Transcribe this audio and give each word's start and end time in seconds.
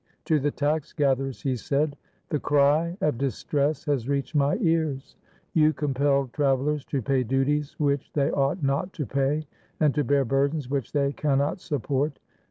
To 0.25 0.39
the 0.39 0.49
tax 0.49 0.93
gatherers 0.93 1.43
he 1.43 1.55
said, 1.55 1.95
"The 2.29 2.39
cry 2.39 2.97
of 3.01 3.19
distress 3.19 3.85
has 3.85 4.09
reached 4.09 4.33
my 4.33 4.55
ears; 4.59 5.15
you 5.53 5.73
compel 5.73 6.27
travelers 6.33 6.83
to 6.85 7.03
pay 7.03 7.21
duties 7.21 7.75
which 7.77 8.11
they 8.13 8.31
ought 8.31 8.63
not 8.63 8.93
to 8.93 9.05
pay, 9.05 9.45
and 9.79 9.93
to 9.93 10.03
bear 10.03 10.25
burdens 10.25 10.71
which 10.71 10.91
they 10.91 11.11
cannot 11.13 11.61
support. 11.61 12.17